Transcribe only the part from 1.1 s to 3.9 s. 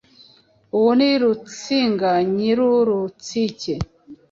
Rutsinga, Nyirurutsike,